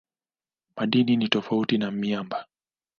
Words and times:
Madini 0.75 1.17
ni 1.17 1.27
tofauti 1.27 1.77
na 1.77 1.91
miamba. 1.91 2.45